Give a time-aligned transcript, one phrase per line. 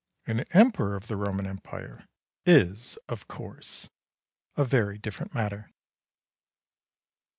[0.25, 2.07] An emperor of the Roman Empire
[2.43, 3.87] is, of course,
[4.55, 5.69] a very different matter.